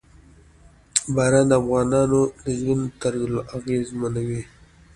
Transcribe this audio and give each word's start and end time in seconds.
باران 1.15 1.45
د 1.49 1.53
افغانانو 1.61 2.21
د 2.43 2.45
ژوند 2.59 2.83
طرز 3.01 3.33
اغېزمنوي. 3.57 4.41